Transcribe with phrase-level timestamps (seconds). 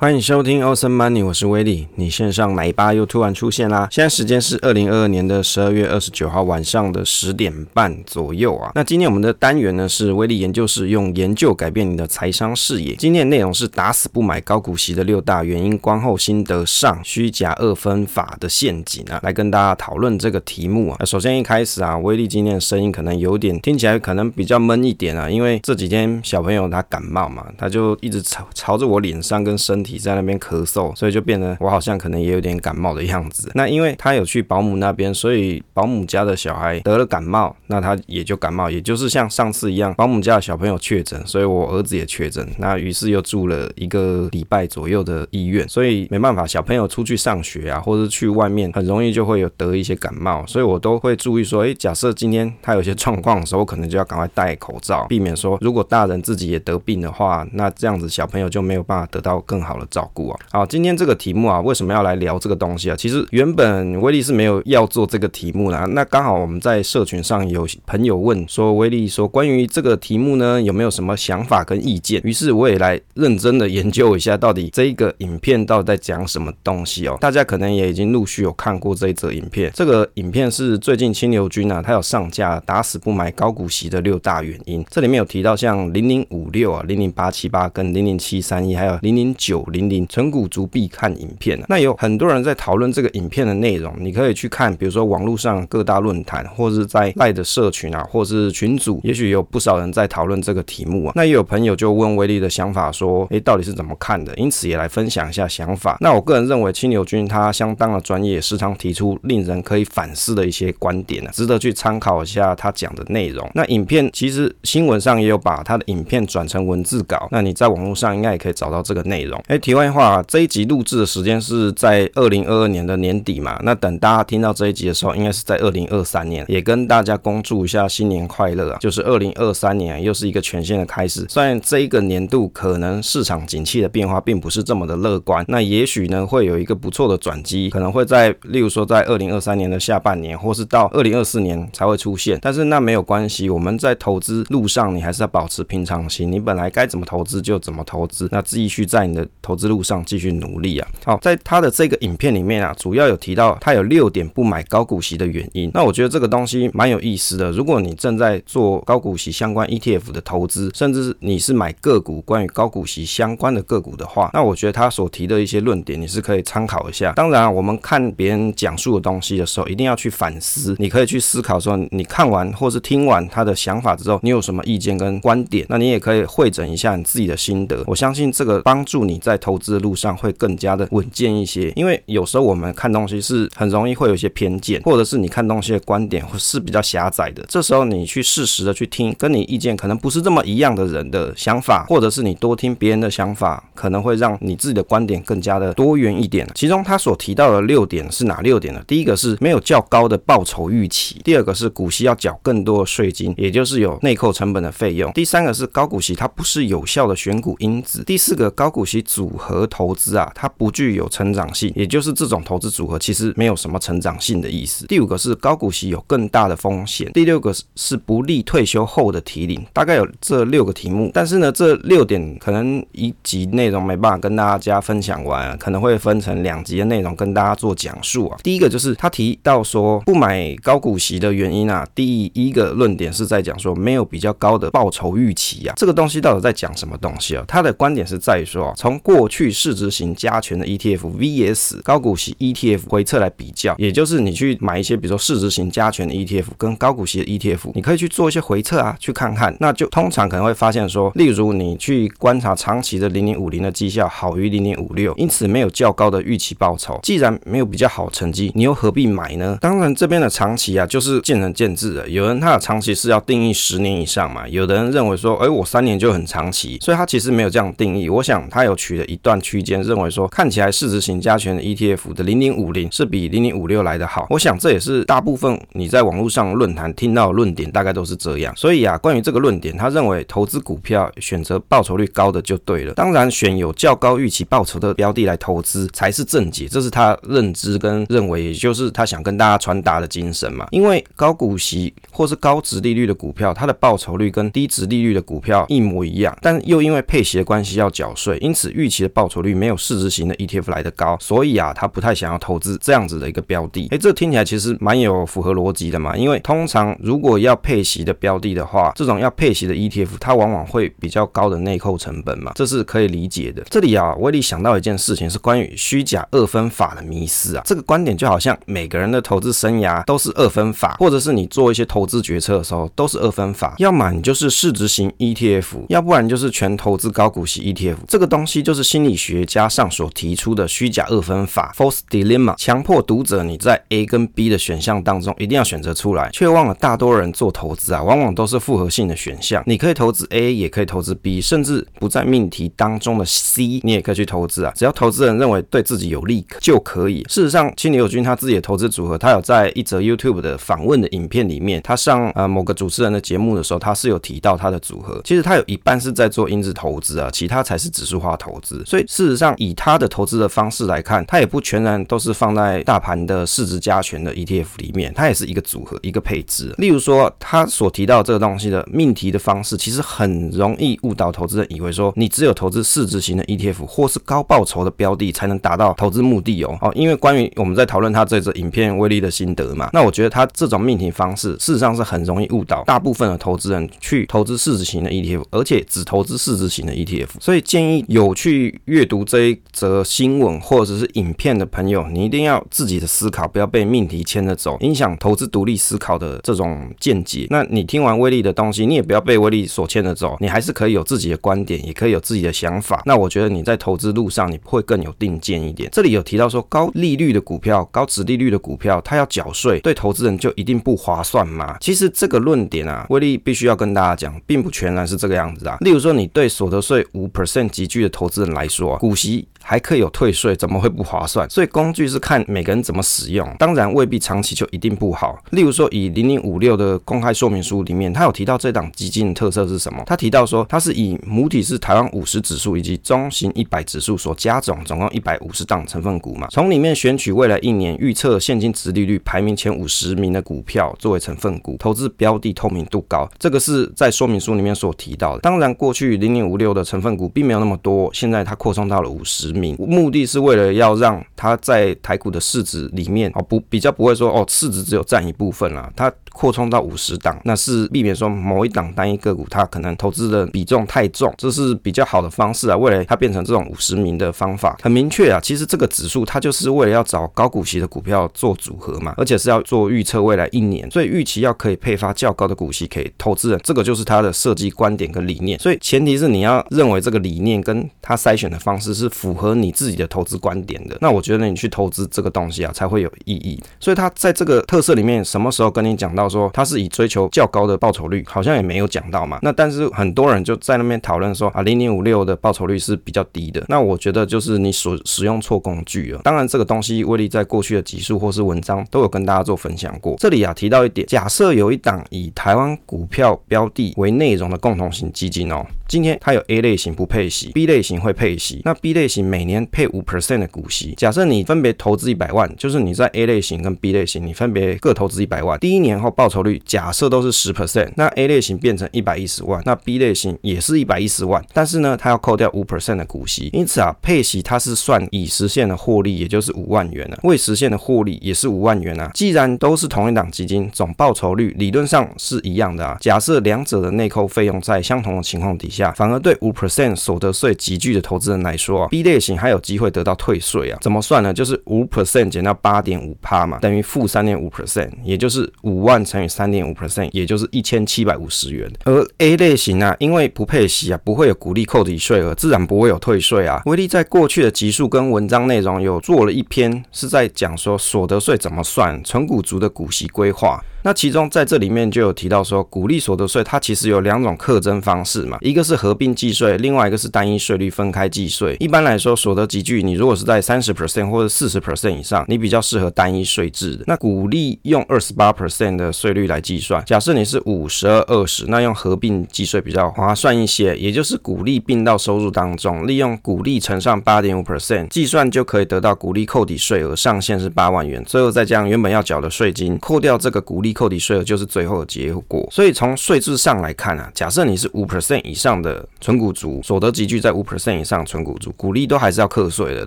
[0.00, 1.88] 欢迎收听 Awesome Money，我是威利。
[1.96, 3.88] 你线上奶爸又突然出现啦！
[3.90, 8.70] 现在时间是二零二二年的十二月二十九号晚上的十点半左右啊。
[8.76, 12.94] 那今天我们的单元呢是威利研究室用研究改变你的财商视野。
[12.94, 21.04] 今天的内容是打死不买高股息的六大原因，观后心得上虚假二分法的陷阱啊，来跟大家讨论这个题目啊。
[21.04, 29.87] 首先一开始啊，威利今天的声音可能有点听起来可能比较闷一点啊，因为这几天小朋友他感冒嘛，他就一直朝朝着我脸上跟身体。
[29.96, 33.50] 在那边咳嗽，所以就变得我好像可能也有点感冒的样子。
[33.54, 42.44] 那因为他有去保姆那边，所以保姆家的小孩得了感冒，那他也就感冒，也就是像上次一样，保姆家的小朋友确诊，所以我儿子也确诊。
[42.58, 62.96] 那于是又住了一个礼拜左右的医院，所以没办法，小朋友出去上学啊，或者去外面，很容易就会有得一些感冒，所以我都会注意说，诶，假设今天他有些状况的时候，可能就要赶快戴口罩，避免说如果大人自己也得病的话，那这样子小朋友就没有办法得到更好的照顾啊，好，今天这个题目啊，为什么要来聊这个东西啊？
[62.96, 72.20] 其实原本威利是没有要做这个题目的，那刚好我们在社群上有朋友问说，威利说关于这个题目呢，有没有什么想法跟意见？
[72.24, 77.16] 于是我也来认真的研究一下，到底这一个影片到底在讲什么东西哦。
[77.20, 89.98] 大家可能也已经陆续有看过这一则影片，这个影片是最近清流君啊，他有上架打死不买高股息的六大原因，这里面有提到像零零五六啊、零零八七八跟零零七三一，还有零零九零零。
[90.08, 101.12] 存股族必看影片，那有很多人在讨论这个影片的内容，你可以去看，比如说网络上各大论坛，或是在赖的社群啊，或是群组，也许有不少人在讨论这个题目啊。
[101.14, 104.34] 那也有朋友就问威利的想法，说，诶，到底是怎么看的？
[104.36, 105.98] 因此也来分享一下想法。
[106.00, 113.46] 那我个人认为，青牛君他相当的专业，时常提出令人可以反思的一些观点啊，值得去参考一下他讲的内容。
[113.54, 119.38] 那影片其实新闻上也有把他的影片转成文字稿，那你在网络上应该也可以找到这个内容。
[119.58, 119.98] 题外话。
[119.98, 123.58] 话这一集录制的时间是在二零二二年的年底嘛？
[123.64, 126.44] 那等大家听到这一集的时候，应该是在二零二三年。
[126.46, 128.78] 也跟大家恭祝一下新年快乐啊！
[128.78, 131.26] 就是二零二三年又是一个全新的开始。
[131.28, 142.38] 虽然这一个年度可能市场景气的变化并不是这么的乐观，那也许呢会有一个不错的转机，可能会在例如说在二零二三年的下半年，或是到二零二四年才会出现。
[142.40, 146.30] 但是那没有关系，我们在投资路上，你还是要保持平常心。
[146.30, 150.04] 你本来该怎么投资就怎么投资，那继续在你的投资路上。
[150.04, 150.88] 继续努力啊！
[151.04, 155.70] 好，在他的这个影片里面啊，主要有提到他有六点不买高股息的原因。
[155.72, 157.50] 那我觉得这个东西蛮有意思的。
[157.52, 167.12] 如果你正在做高股息相关 ETF 的投资，甚至你是买个股关于高股息相关的个股的话，那我觉得他所提的一些论点，你是可以参考一下。
[167.12, 170.76] 当然啊，我们看别人讲述的东西的时候，一定要去反思。
[170.78, 175.66] 你可以去思考说，你看完或是听完他的想法之后，你有什么意见跟观点？
[175.68, 177.82] 那你也可以汇整一下你自己的心得。
[177.86, 179.78] 我相信这个帮助你在投资的。
[179.88, 187.42] 路上会更加的稳健一些，因为有时候我们看东西是很容易会有一些偏见，或者是你看东西的观点是比较狭窄的。
[187.48, 196.46] 这时候你去适时的去听跟你意见可能不是这么一样的人的想法，或者是你多听别人的想法，可能会让你自己的观点更加的多元一点。
[196.54, 198.82] 其中他所提到的六点是哪六点呢？
[198.86, 209.68] 第一个是没有较高的报酬预期，第二个是股息要缴更多的税金，也就是有内扣成本的费用，第三个是高股息它不是有效的选股因子，第四个高股息组合。
[209.70, 214.86] 投资啊，它不具有成长性，也就是这种投资组合其实没有什么成长性的意思。
[214.86, 219.64] 第五个是高股息有更大的风险，第六个是不利退休后的提领。
[219.72, 228.38] 大概有这六个题目，但是呢，这六点可能一集内容没办法跟大家分享完，可能会分成两集的内容跟大家做讲述啊。
[228.42, 237.44] 第一个就是他提到说不买高股息的原因啊，第一个论点是在讲说没有比较高的报酬预期啊，这个东西到底在讲什么东西啊？
[237.46, 239.38] 他的观点是在于说，从过去。
[239.50, 257.00] 市值型加权的 ETF vs 高股息 ETF 回测来比较，也就是你去买一些，比如说市值型加权的 ETF 跟高股息的 ETF，你可以去做一些回测啊，去看看，那就通常可能会发现说，例如你去观察长期的零零五零的绩效好于零零五六，因此没有较高的预期报酬。
[257.02, 259.56] 既然没有比较好成绩，你又何必买呢？
[259.60, 262.08] 当然这边的长期啊，就是见仁见智的。
[262.08, 268.08] 有人他的长期是要定义十年以上嘛，有的人认为说，哎，我三年就很长期，所以他其实没有这样定义。
[268.08, 269.38] 我想他有取的一段。
[269.40, 274.26] 区间认为说，看起来市值型加权的 ETF 的零零五零是比零零五六来的好。
[274.30, 278.54] 我想这也是大部分你在网络上论坛听到的论点，大概都是这样。
[278.56, 282.92] 所以啊，关于这个论点，他认为投资股票选择报酬率高的就对了。
[282.94, 290.66] 当然，选有较高预期报酬的标的来投资才是正解，这是他认知跟认为，也就是他想跟大家传达的精神嘛。
[290.72, 303.88] 因为高股息或是高值利率的股票，它的报酬率跟低值利率的股票一模一样，但又因为配息的关系要缴税，因此预期的报酬率没有市值型的 ETF 来得高，所以啊，他不太想要投资这样子的一个标的。
[303.90, 313.62] 哎，这听起来其实蛮有符合逻辑的嘛，因为通常如果要配息的标的的话，这种要配息的 ETF，它往往会比较高的内扣成本嘛，这是可以理解的。
[313.70, 327.96] 这里啊，威力想到一件事情是关于虚假二分法的迷思啊，这个观点就好像每个人的投资生涯都是二分法，或者是你做一些投资决策的时候都是二分法，要么你就是市值型 ETF，要不然就是全投资高股息 ETF。
[328.06, 339.60] 这个东西就是是心理学家上所提出的虚假二分法 （false dilemma），强迫读者你在 A 跟 B 的选项当中一定要选择出来，却忘了大多人做投资啊，往往都是复合性的选项。
[339.66, 344.72] 你可以投资 A，也可以投资 B，甚至不在命题当中的 C，你也可以去投资啊。
[344.76, 347.24] 只要投资人认为对自己有利就可以。
[347.28, 355.20] 事实上，清理友军他自己的投资组合，他有在一则 YouTube 的访问的影片里面，他上呃某个主持人的节目的时候，他是有提到他的组合。
[355.24, 358.67] 其实他有一半是在做因子投资啊，其他才是指数化投资。
[358.84, 366.74] 所以事实上，以他的投资的方式来看，他也不全然都是放在大盘的市值加权的 ETF 里面，它也是一个组合，一个配置。
[366.78, 376.76] 例如说，他所提到这个东西的命题的方式，其实很容易误导投资人，以为说你只有投资市值型的 ETF 或是高报酬的标的，才能达到投资目的哦。
[376.80, 387.28] 哦，因为关于我们在讨论他这支影片威力的心得嘛，那我觉得他这种命题方式，事实上是很容易误导大部分的投资人去投资市值型的 ETF，而且只投资市值型的 ETF。
[387.40, 397.46] 所以建议有去阅读这一则新闻或者是影片的朋友，你一定要自己的思考，不要被命题牵着走，影响投资独立思考的这种见解。
[397.50, 403.02] 那你听完威力的东西，你也不要被威力所牵着走，你还是可以有自己的观点，也可以有自己的想法。
[403.04, 405.88] 那我觉得你在投资路上，你会更有定见一点。
[405.92, 411.76] 这里有提到说，高利率的股票、高殖利率的股票，它要缴税，对投资人就一定不划算吗？
[411.80, 415.76] 其实这个论点啊，威力必须要跟大家讲，并不全然是这个样子啊。
[415.80, 419.46] 例如说，你对所得税五 percent 级距的投资人来说啊，股息。
[419.62, 421.48] 还可以有退税，怎么会不划算？
[421.50, 425.38] 所以工具是看每个人怎么使用，当然未必长期就一定不好。
[425.50, 430.02] 例如说，以零零五六的公开说明书里面，他有提到这档基金的特色是什么？
[430.06, 445.40] 他提到说，它是以母体是台湾五十指数以及中型一百指数所加总，总共一百五十档成分股嘛，从里面选取未来一年预测现金殖利率排名前五十名的股票作为成分股，投资标的透明度高，这个是在说明书里面所提到的。
[445.40, 449.57] 当然，过去零零五六的成分股并没有那么多，现在它扩充到了五十。
[449.58, 456.12] 名目的是为了要让它在台股的市值里面哦，不比较不会说哦，市值只有占一部分啦，它。
[456.30, 462.76] 扩充到五十档，那是避免说某一档单一个股它可能投资的比重太重，这是比较好的方式啊。
[462.76, 465.40] 为了它变成这种五十名的方法，很明确啊。
[465.42, 475.58] 其实这个指数它就是为了要找高股息的股票做组合嘛，而且是要做预测未来一年，所以预期要可以配发较高的股息给投资人，这个就是它的设计观点跟理念。
[475.58, 483.58] 所以前提是你要认为这个理念跟它筛选的方式是符合你自己的投资观点的，那我觉得你去投资这个东西啊才会有意义。
[483.80, 486.28] 所以他在这个特色里面，什么时候跟你讲到？
[486.28, 489.38] 说他是以追求较高的报酬率，好像也没有讲到嘛。
[489.40, 493.64] 那但是很多人就在那边讨论说啊，零零五六的报酬率是比较低的。
[493.66, 496.20] 那我觉得就是你所使用错工具了。
[496.24, 500.16] 当然这个东西威力在过去的集数或是文章都有跟大家做分享过。
[500.18, 505.64] 这里啊提到一点，假设有一档以台湾股票标的为内容的共同型基金哦。
[505.88, 508.60] 今天它有 A 类型不配息，B 类型会配息。
[508.62, 510.92] 那 B 类型每年配五 percent 的股息。
[510.98, 515.58] 假设你分别投资一百万，就是你在 A 类型跟 B 类型，你分别各投资一百万。
[515.58, 521.42] 第一年后报酬率假设都是十 percent，那 A 类型变成一百一十万，那 B 类型也是一百一十万。
[521.54, 529.10] 但是呢，它要扣掉五 percent 的股息，因此啊，配息它是算已实现的获利，也就是五万元啊，未实现的获利也是五万元啊。
[529.14, 532.98] 既然都是同一档基金，总报酬率理论上是一样的啊。
[533.00, 535.77] 假设两者的内扣费用在相同的情况底下。
[535.96, 540.78] 反而对五 percent 所得税集聚的投资人来说啊，B 类型还有机会得到退税啊？
[540.80, 541.32] 怎么算呢？
[541.32, 548.70] 就是五 percent 减到八点五趴嘛，等于负三点五 percent，也就是五万乘以三点五 percent，也就是一千七百五十元。
[548.84, 553.62] 而 A 类型啊，因为不配息啊，不会有股利扣抵税额，自然不会有退税啊。
[553.66, 560.62] 威力在过去的集数跟文章内容有做了一篇，是在讲说所得税怎么算，存股族的股息规划。
[560.84, 568.56] 那其中在这里面就有提到说，股利所得税它其实有两种课征方式嘛，一个是合并计税，另外一个是单一税率分开计税。
[568.60, 573.84] 一般来说，所得集聚你如果是在三十 percent 或者四十 percent 以上，你比较适合单一税制的。
[573.88, 590.67] 那股利用二十八 percent 的税率来计算，假设你是五十二二十，那用合并计税比较划算一些，也就是股利并到收入当中，利用股利乘上八点五 percent 计算就可以得到股利扣抵税额上限是八万元，最后再将原本要缴的税金扣掉这个股利。
[590.68, 592.46] 利扣抵税额就是最后的结果。
[592.52, 599.86] 所以从税制上来看啊，假设你是五 percent 以上的存股族，所得集聚在五 percent 以上存股族，股利都还是要课税的。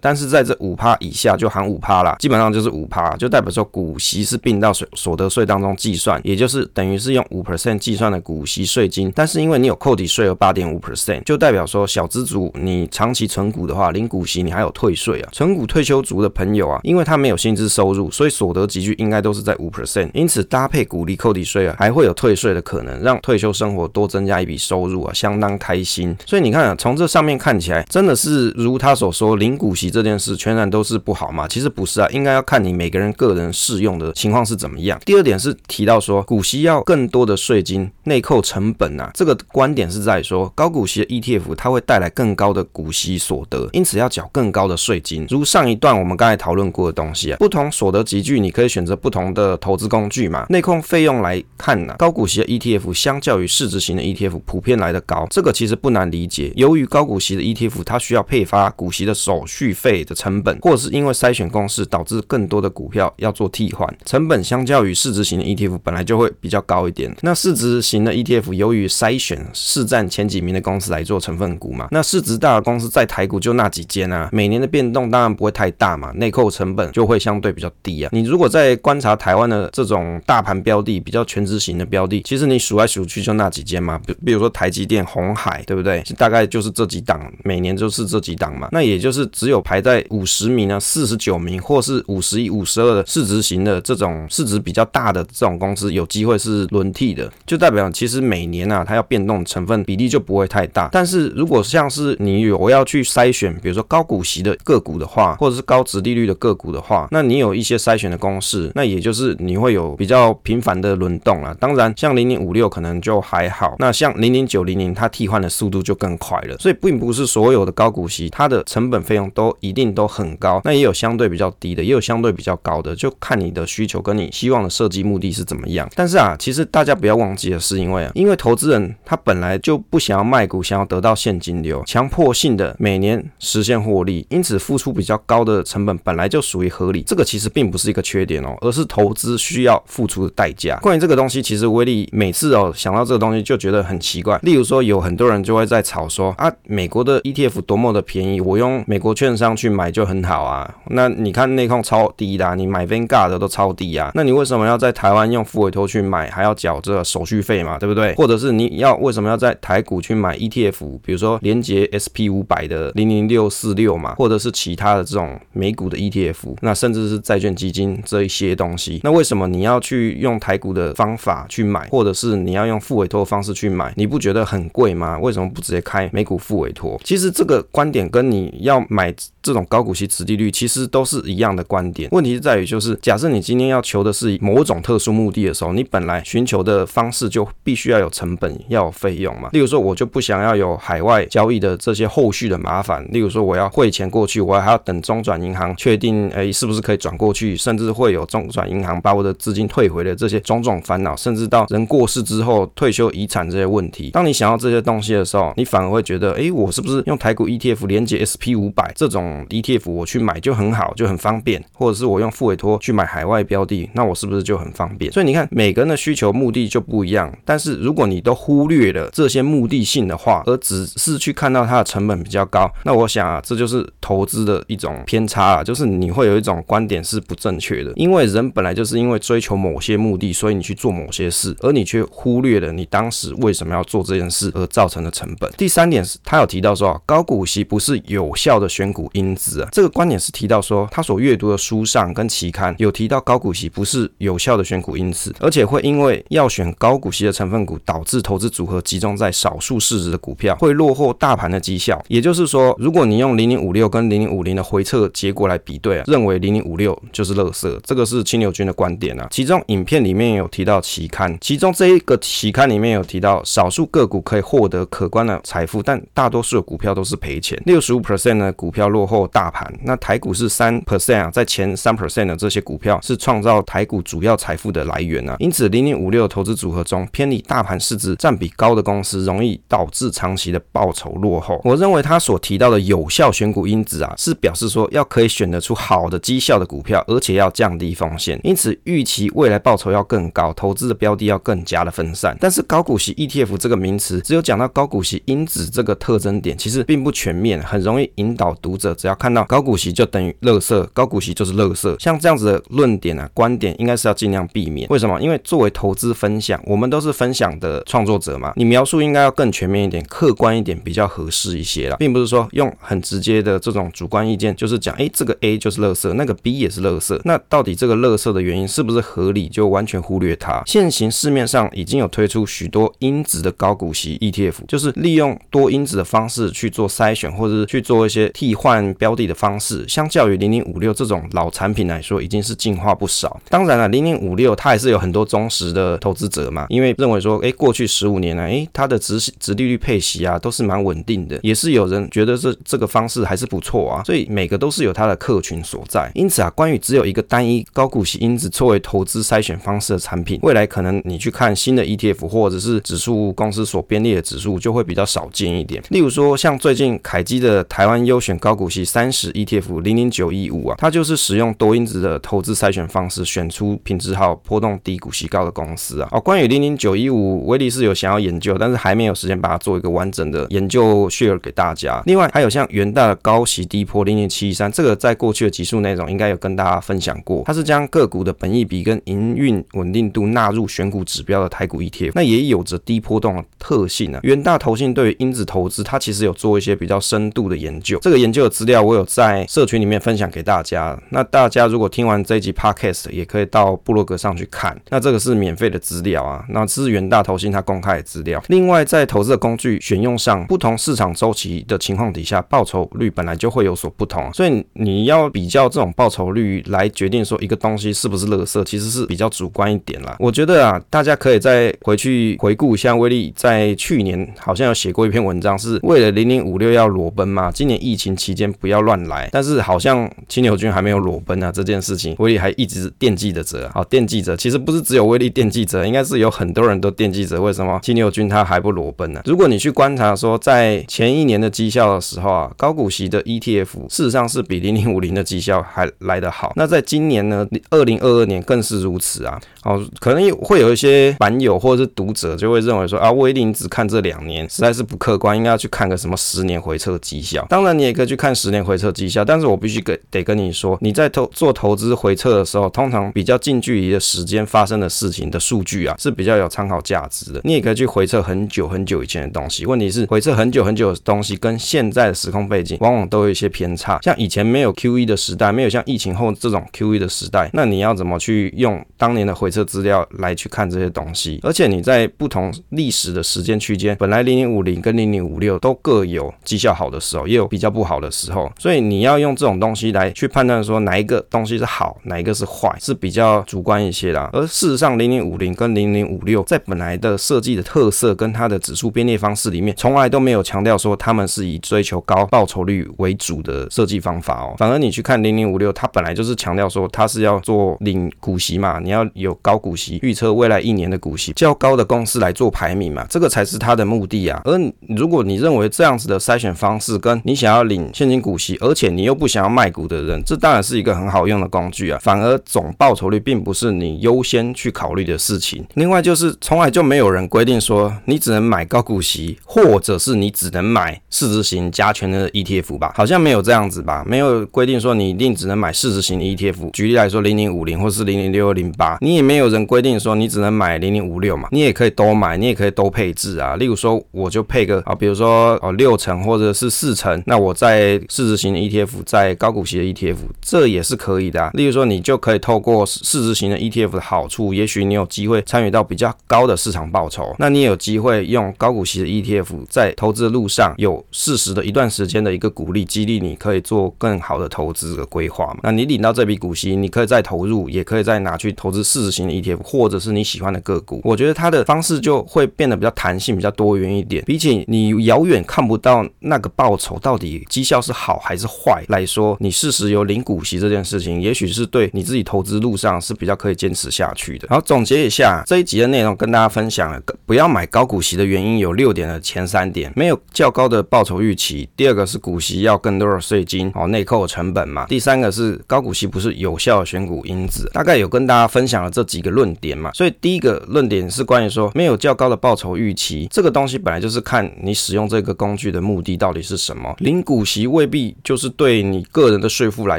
[0.00, 9.12] 但是在这五趴以下就含五趴啦，基本上就是五趴，就代表说股息是并到所所得税当中计算，也就是等于是用五 percent 计算的股息税金。
[9.14, 15.28] 但是因为你有扣抵税额八点五 percent，就代表说小资族你长期存股的话，领股息你还有退税啊。
[15.32, 26.16] 存股退休族的朋友啊，因为他没有薪资收入，所以所得集聚应该都是在五 percent，因此搭配股利扣抵税啊，还会有退税的可能，让退休生活多增加一笔收入啊，相当开心。
[26.24, 31.48] 所以你看啊，从这上面看起来，真的是如他所说，领股息这件事全然都是不好吗？
[31.48, 34.98] 其实不是啊，应该要看你每个人个人适用的情况是怎么样。
[35.04, 45.26] 第二点是提到说，股息要更多的税金内扣成本啊，这个观点是在说，高股息的 ETF 它会带来更高的股息所得，因此要缴更高的税金。
[45.28, 50.46] 如上一段我们刚才讨论过的东西啊，不同所得集聚，你可以选择不同的投资工具嘛。
[50.48, 56.52] 内控费用来看呢、啊，高股息的 ETF 相较于市值型的 ETF 普遍来得高，这个其实不难理解。
[56.56, 67.14] 由于高股息的 ETF 它需要配发股息的手续费的成本，或者是因为筛选公式导致更多的股票要做替换，成本相较于市值型的 ETF 本来就会比较高一点。
[67.22, 78.10] 那市值型的 ETF 由于筛选市占前几名的公司来做成分股嘛，那市值大的公司在台股就那几间啊，每年的变动当然不会太大嘛，内扣成本就会相对比较低啊。
[78.12, 86.02] 你如果在观察台湾的这种大盘标的比较全值型的标的，其实你数来数去就那几间嘛，比比如说台积电、红海，对不对？
[86.16, 88.68] 大概就是这几档，每年就是这几档嘛。
[88.72, 100.88] 那也就是只有排在五十名啊、四十九名，或是五十一、五十二的市值型的这种市值比较大的这种公司，有机会是轮替的，就代表其实每年啊，它要变动成分比例就不会太大。
[100.92, 111.56] 但是如果像是你有要去筛选，比如说高股息的个股的话，或者是高殖利率的个股的话，那你有一些筛选的公式，那也就是你会有比较频繁的轮动啊。
[111.60, 116.56] 当然，像零零五六可能就还好，那像零零九零零，它替换的速度就更快了。
[116.58, 125.88] 所以并不是所有的高股息，它的成本费用都一定都很高，那也有相对比较低的，也有相对比较高的，就看你的需求跟你希望的设计目的是怎么样。
[125.94, 137.02] 但是啊，其实大家不要忘记的是，因为啊，因为投资人他本来就不想要卖股，想要得到现金流，强迫性的每年实现获利，因此付出比较高的成本本来就属于合理。
[137.02, 140.78] 这个其实并不是一个缺点哦，而是投资需要付出的代价。
[140.82, 144.38] 关于这个东西，其实威力每次哦想到这个东西就觉得很奇怪。
[144.42, 150.72] 例如说，有很多人就会在吵说啊，美国的 ETF 多么的便宜，我用美国券商去买就很好啊。
[150.86, 154.10] 那你看内控超低的，你买 Vanguard 都超低啊。
[154.14, 158.14] 那你为什么要在台湾用付委托去买，还要缴这个手续费嘛，对不对？
[158.14, 160.98] 或者是你要为什么要在台股去买 ETF？
[161.02, 173.92] 比如说连接 SP 五百的零零六四六嘛，或者是其他的这种美股的 ETF，那甚至是债券基金这一些东西，那为什么你要去用台股的方法去买，或者是你要用付委托的方式去买？
[173.96, 175.18] 你不觉得很贵吗？
[175.18, 177.00] 为什么不直接开美股付委托？
[177.02, 179.12] 其实这个观点跟你要买
[179.42, 182.08] 这种高股息、殖利率其实都是一样的观点。
[182.12, 189.48] 问题在于，就是假设你今天要求的是某种特殊目的的时候，你本来寻求的方式就必须要有成本，要有费用嘛。
[189.52, 193.06] 例如说，我就不想要有海外交易的这些后续的麻烦。
[193.10, 204.10] 例如说，我要汇钱过去，我还要等中转银行确定，哎，是不是可以转过去，甚至会有中转银行把我的资金退回的这些种种烦恼，甚至到人过世之后退休遗产这些问题。
[204.10, 215.10] 当你想要这些东西的时候，你反而会觉得，哎，我是不是用台股 ETF 连接 SP 五百这种 ETF 我去买就很好，就很方便，或者是我用付委托去买海外标的，那我是不是就很方便？
[215.12, 217.32] 所以你看，每个人的需求目的就不一样。
[217.44, 227.92] 但是如果你都忽略了这些目的性的话，而只是去看到它的成本比较高，那我想啊，这就是投资的一种偏差啊，就是你会有一种观点是不正确的。
[227.96, 235.50] 因为人本来就是因为追求某些些目的，所以你去做某些事，而你却忽略了你当时为什么要做这件事而造成的成本。
[235.56, 252.02] 第三点是，他有提到说啊，高股息不是有效的选股因子啊，这个观点是提到说他所阅读的书上跟期刊有提到高股息不是有效的选股因子，而且会因为要选高股息的成分股，导致投资组合集中在少数市值的股票，会落后大盘的绩效。
[252.08, 259.26] 也就是说，如果你用零零五六跟零零五零的回测结果来比对啊，认为零零五六就是垃圾，这个是青牛君的观点啊。
[259.30, 267.60] 其中影影片里面有提到期刊，其中这一个期刊里面有提到少数个股可以获得可观的财富，但大多数的股票都是赔钱。
[267.64, 275.36] 六十五 percent 的股票落后大盘，那台股是三 percent 啊，在前三 percent 的这些股票是创造台股主要财富的来源啊。
[275.38, 281.58] 因此，零零五六投资组合中偏离大盘市值占比高的公司，容易导致长期的报酬落后。
[281.64, 288.38] 我认为他所提到的有效选股因子啊，是表示说要可以选得出好的绩效的股票，而且要降低风险。
[288.44, 292.36] 因此，预期未来报报酬要更高，投资的标的要更加的分散。
[292.40, 301.96] 但是高股息 ETF 这个名词，只有讲到高股息因子这个特征点，其实并不全面，很容易引导读者，只要看到高股息就等于垃圾，高股息就是垃圾。
[302.02, 304.88] 像这样子的论点啊，观点应该是要尽量避免。
[304.90, 305.20] 为什么？
[305.22, 317.16] 因为作为投资分享，我们都是分享的创作者嘛，你描述应该要更全面一点，客观一点，比较合适一些啦，并不是说用很直接的这种主观意见，就是讲，诶，这个 A 就是垃圾，那个 B 也是垃圾。
[317.24, 319.48] 那到底这个垃圾的原因是不是合理？
[319.50, 320.62] 就就完全忽略它。
[320.64, 329.86] 现行市面上已经有推出许多因子的高股息 ETF，就是利用多因子的方式去做筛选，或者是去做一些替换标的的方式。
[329.86, 333.38] 相较于零零五六这种老产品来说，已经是进化不少。
[333.50, 344.02] 当然了，零零五六它还是有很多忠实的投资者嘛，因为认为说，诶，过去十五年来，诶，它的值值利率配息啊都是蛮稳定的，也是有人觉得这这个方式还是不错啊。
[344.04, 346.10] 所以每个都是有它的客群所在。
[346.14, 355.82] 因此啊，关于只有一个单一高股息因子作为投资筛选方式的产品，未来可能你去看新的 ETF 或者是指数公司所编列的指数，就会比较少见一点。
[355.90, 366.08] 例如说，像最近凯基的台湾优选高股息三十 ETF 零零九一五啊，它就是使用多因子的投资筛选方式，选出品质好、波动低、股息高的公司啊。
[366.12, 372.02] 哦，关于零零九一五，威力是有想要研究，但是还没有时间把它做一个完整的研究 share 给大家。
[372.06, 384.20] 另外还有像元大的高息低波零零七一三，这个在过去的集数内容应该有跟大家分享过，它是将个股的本益比跟营运稳定度纳入选股指标的台股 ETF，那也有着低波动的特性啊。
[384.22, 391.00] 元大投信对于因子投资，它其实有做一些比较深度的研究，这个研究的资料我有在社群里面分享给大家。
[391.08, 394.78] 那大家如果听完这一集 Podcast，也可以到部落格上去看。
[394.90, 398.42] 那这个是免费的资料啊，那这是元大投信它公开的资料。
[398.48, 410.16] 另外，在投资的工具选用上，不同市场周期的情况底下，报酬率本来就会有所不同，所以你要比较这种报酬率来决定说一个东西是不是乐色，其实是比较主观一点啦。
[410.18, 419.28] 我觉得啊，大家可以再回去回顾一下，威力在去年好像有写过一篇文章，是为了零零五六要裸奔嘛，今年疫情期间不要乱来。
[419.32, 423.70] 但是好像青牛君还没有裸奔啊，这件事情威力还一直惦记着着。
[423.72, 427.40] 好，惦记着，其实不是只有威力惦记着，应该是有很多人都惦记着。
[427.40, 429.20] 为什么青牛君他还不裸奔呢？
[429.24, 436.52] 如果你去观察说，在前一年的绩效的时候啊，高股息的 ETF 事实上是比零零五零的绩效还来得好。
[436.56, 439.40] 那在今年呢，二零二二年更是如此啊。
[439.64, 447.46] 哦，可能有会有一些版友或者是读者就会认为说啊，威利只看这两年，实在是不客观，应该要去看个什么十年回测绩效。
[447.48, 457.40] 当然，你也可以去看十年回测绩效，但是我必须给得跟你说，你在投做投资回测的时候，通常比较近距离的时间发生的事情的数据啊，是比较有参考价值的。
[457.44, 463.98] 你也可以去回测很久很久以前的东西，问题是回测很久很久的东西跟现在的时空背景往往都有一些偏差。
[464.02, 471.40] 像以前没有 QE 的时代，没有像疫情后这种 QE 的时代，那你要怎么去用当年的回测资料来去看这些东西？
[471.42, 484.28] 而且你在不同历史的时间区间，本来零零五零跟零零五六都各有绩效好的时候，也有比较不好的时候，所以你要用这种东西来去判断说哪一个东西是好，哪一个是坏，是比较主观一些啦。
[484.34, 494.54] 而事实上，零零五零跟零零五六在本来的设计的特色跟它的指数编列方式里面，从来都没有强调说他们是以追求高报酬率为主的设计方法哦。
[494.58, 504.42] 反而你去看零零五六，它本来就是强调说它是要做领股息嘛，你你要有高股息，预测未来一年的股息较高的公司来做排名嘛，这个才是它的目的啊。
[504.44, 512.00] 而如果你认为这样子的筛选方式跟你想要领现金股息，而且你又不想要卖股的人，这当然是一个很好用的工具啊。
[512.02, 515.64] 反而总报酬率并不是你优先去考虑的事情。
[515.74, 522.92] 另外就是从来就没有人规定说你只能买高股息，或者是你只能买市值型加权的 ETF 吧？
[522.96, 524.02] 好像没有这样子吧？
[524.04, 526.72] 没有规定说你一定只能买市值型的 ETF。
[526.72, 531.46] 举例来说，零零五零或是零零六二零八，你也没有人规定说你只能买零零五六嘛？
[531.52, 533.56] 你也可以都买，你也可以都配置啊。
[533.56, 541.50] 例如说，我就配个啊，比如说哦六成或者是四成，那我在市值型的 ETF，在高股息的 ETF，这也是可以的啊。
[541.52, 555.58] 例如说，你就可以透过市值型的 ETF 的好处，也许你有机会参与到比较高的市场报酬，那你也有机会用高股息的 ETF 在投资的路上有适时的一段时间的一个鼓励激励，你可以做更好的投资的规划嘛。
[555.64, 561.00] 那你领到这笔股息，你可以再投入，也可以再拿去投投资市值型的 ETF，或者是你喜欢的个股。
[561.02, 564.22] 我觉得它的方式就会变得比较弹性，比较多元一点。
[564.24, 574.46] 比起你遥远看不到那个报酬到底绩效是好还是坏来说，你适时有领股息这件事情，也许是对你自己投资路上是比较可以坚持下去的。
[574.48, 587.68] 好，总结一下这一集的内容，跟大家分享了不要买高股息的原因有六点的前三点：没有较高的报酬预期；第二个是股息要更多的税金哦，内扣成本嘛；第三个是高股息不是有效的选股因子。
[587.74, 588.59] 大概有跟大家分。
[588.60, 589.90] 分享了这几个论点嘛。
[589.94, 596.94] 所以第一个论点是关于说没有较高的报酬预期，这个东西本来就是看你使用这个工具的目的到底是什么。
[596.98, 599.98] 零股息未必就是对你个人的税负来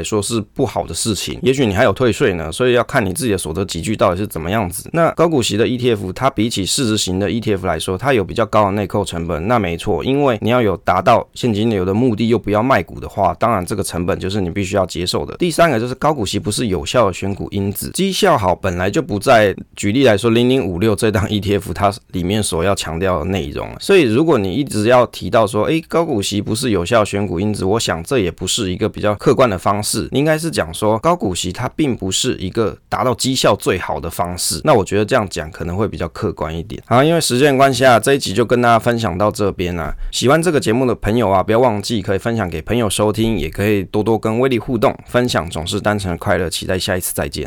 [0.00, 2.52] 说是不好的事情，也许你还有退税呢。
[2.52, 4.88] 所以要看你自己的所得集聚到底是怎么样子。
[4.92, 15.36] 那高股息的 ETF，它比起市值型的 ETF 来说，它有比较高的内扣成本，那没错，因为你要有达到现金流的目的，又不要卖股的话，当然这个成本就是你必须要接受的。
[15.38, 19.54] 第三个就是高股息不是有效的选股因子，绩效好本来就不在。
[19.74, 30.08] 举例来说，零零五六这档 ETF 它里面所要强调的内容，所以如果你一直要提到说，诶，高股息不是有效选股因子，我想这也不是一个比较客观的方式。
[30.12, 34.60] 应该是讲说，高股息它并不是一个达到绩效最好的方式。
[34.62, 36.80] 那我觉得这样讲可能会比较客观一点。
[36.86, 39.92] 好，因为时间关系啊，这一集就跟大家分享到这边啊。
[40.10, 46.50] 喜欢这个节目的朋友啊，不要忘记可以分享给朋友收听，也可以多多跟威力互动，分享总是单纯的快乐。
[46.50, 47.40] 期待下一次再见。